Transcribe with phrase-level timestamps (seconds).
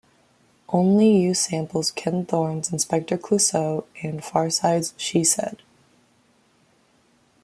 [0.69, 5.61] "Only You" samples Ken Thorne's "Inspector Clouseau" and The Pharcyde's "She Said".